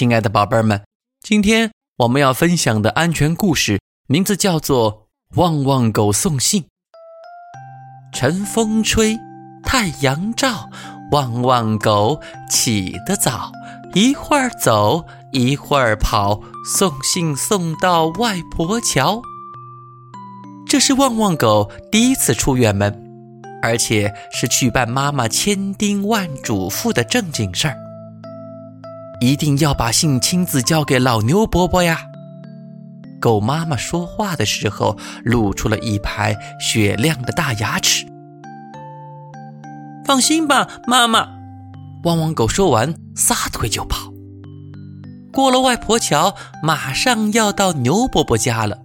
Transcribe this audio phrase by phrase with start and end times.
[0.00, 0.82] 亲爱的宝贝儿们，
[1.20, 3.78] 今天我们要分享的安全故事
[4.08, 6.62] 名字叫做《旺旺狗送信》。
[8.10, 9.18] 晨风吹，
[9.62, 10.70] 太阳照，
[11.12, 12.18] 旺旺狗
[12.48, 13.52] 起得早，
[13.92, 19.20] 一会儿走，一会儿跑，送信送到外婆桥。
[20.66, 22.98] 这是旺旺狗第一次出远门，
[23.62, 27.76] 而且是去办妈妈千叮万嘱咐的正经事儿。
[29.20, 32.00] 一定要把信亲自交给老牛伯伯呀！
[33.20, 38.06] 狗妈妈说话的时候露出了一排雪亮的大牙齿。
[40.06, 41.28] 放心吧，妈妈。
[42.04, 44.10] 汪汪狗说完，撒腿就跑。
[45.30, 48.78] 过了外婆桥，马上要到牛伯伯家了。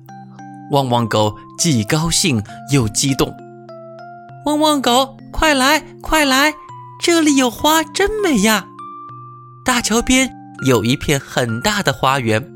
[0.72, 3.34] 汪汪狗既高兴又激动。
[4.46, 6.54] 汪汪狗，快来，快来，
[7.02, 8.66] 这里有花，真美呀！
[9.66, 10.32] 大桥边
[10.68, 12.48] 有一片很大的花园，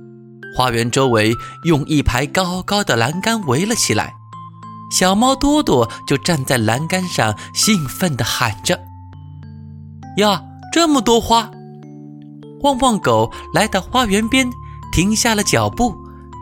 [0.55, 4.13] 花园周围用一排高高的栏杆围了起来。
[4.91, 8.79] 小猫多多就站在栏杆上，兴奋地喊着
[10.17, 11.49] ：“呀，这么多花！”
[12.61, 14.47] 旺旺狗来到花园边，
[14.91, 15.95] 停下了脚步，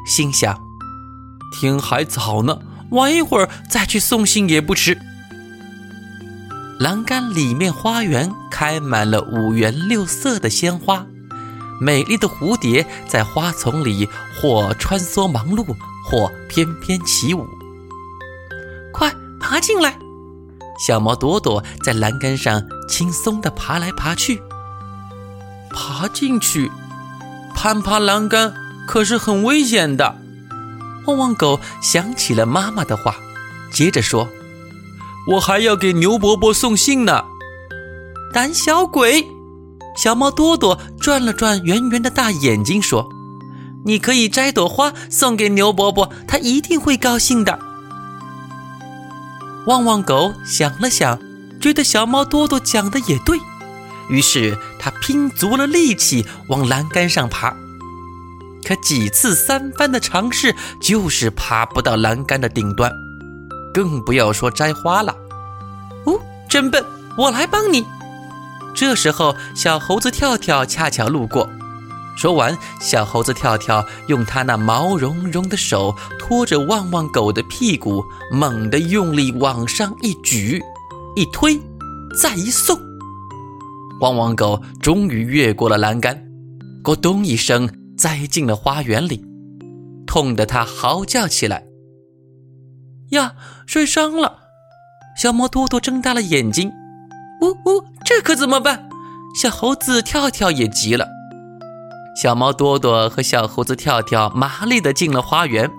[0.06, 0.60] 心想
[1.58, 2.60] ：“天还早呢，
[2.92, 5.00] 晚一会儿再去送信也不迟。”
[6.80, 11.08] 栏杆里面，花园开满了五颜六色的鲜花，
[11.82, 14.08] 美丽的蝴蝶在花丛里
[14.40, 17.48] 或穿梭忙碌，或翩翩起舞。
[18.94, 19.98] 快爬进来！
[20.86, 24.40] 小猫朵朵在栏杆上轻松地爬来爬去。
[25.72, 26.72] 爬进去，
[27.56, 28.54] 攀爬栏杆
[28.88, 30.16] 可是很危险的。
[31.08, 33.16] 旺旺狗想起了妈妈的话，
[33.72, 34.28] 接着说。
[35.28, 37.24] 我还要给牛伯伯送信呢，
[38.34, 39.28] 胆小鬼！
[39.96, 43.10] 小猫多多转了转圆圆的大眼睛，说
[43.84, 47.60] ：“你可以摘朵花送给牛伯伯，他一定会高兴的。”
[49.68, 51.20] 旺旺狗想了想，
[51.60, 53.38] 觉得小猫多多讲的也对，
[54.08, 57.54] 于是他拼足了力气往栏杆上爬，
[58.64, 62.90] 可几次三番的尝试，就是爬不到栏杆的顶端。
[63.78, 65.16] 更不要说摘花了，
[66.08, 66.84] 哦，真笨！
[67.16, 67.86] 我来帮你。
[68.74, 71.48] 这时候，小猴子跳跳恰巧路过，
[72.18, 80.60] 说完，小猴子跳跳用他那毛茸茸的手托着旺旺狗的屁股，猛地用力往上一举，
[81.16, 81.62] 一推，
[82.20, 82.76] 再一送，
[84.02, 86.20] 旺旺狗终于越过了栏杆，
[86.84, 89.24] 咕咚一声栽进了花园里，
[90.08, 91.64] 痛得它嚎叫起来。
[93.12, 93.34] 呀，
[93.66, 94.40] 摔伤了！
[95.16, 96.72] 小猫多多睁大了眼睛，
[97.42, 98.88] 呜呜，这可怎么办？
[99.40, 101.08] 小猴子跳跳也急了。
[102.22, 105.70] 小猫多多和小猴子跳跳麻利地进了花园，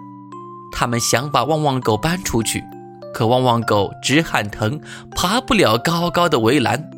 [0.72, 2.64] 他们想把旺旺狗搬出去，
[3.12, 4.80] 可旺旺狗直喊疼，
[5.14, 6.90] 爬不了高高的围栏。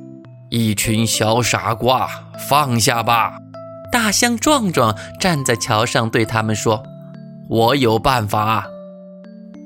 [0.51, 2.09] 一群小傻瓜，
[2.49, 3.33] 放下吧！
[3.93, 6.83] 大象壮壮站在桥上对他们说
[7.49, 8.67] ：“我有办法。”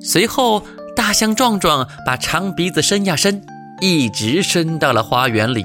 [0.06, 0.62] 随后，
[0.94, 3.42] 大象壮壮把长鼻子伸呀伸，
[3.80, 5.64] 一直伸到了花园里，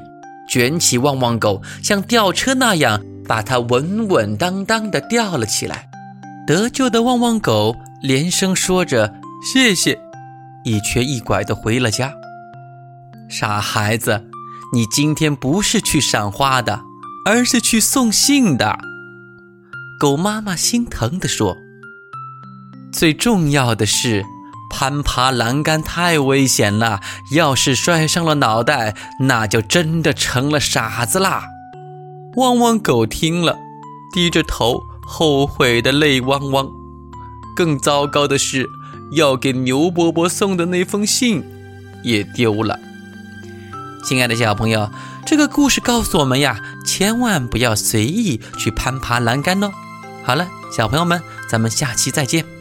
[0.49, 5.89] 卷起旺旺狗，像吊车那样把它稳稳当当地吊了起来。
[6.47, 9.13] 得救的旺旺狗连声说着
[9.53, 9.99] 谢谢，
[10.63, 12.13] 一瘸一拐地回了家。
[13.29, 14.23] 傻孩子，
[14.73, 16.79] 你今天不是去赏花的，
[17.25, 18.79] 而是去送信的。
[19.99, 21.57] 狗妈妈心疼地说。
[22.91, 24.25] 最重要的是，
[24.69, 26.99] 攀爬栏杆太危险了，
[27.31, 31.43] 要是摔伤了脑袋，那就真的成了傻子啦。
[32.35, 33.57] 汪汪狗听了，
[34.13, 36.67] 低着头，后悔的泪汪汪。
[37.55, 38.67] 更糟糕的是，
[39.11, 41.43] 要给牛伯伯送的那封信
[42.03, 42.79] 也丢了。
[44.05, 44.89] 亲爱的小朋友，
[45.25, 49.71] 这个故事告诉我们呀，千万不要随意去攀爬栏杆哦。
[50.23, 52.58] 好了，小朋友们，咱们下期再见。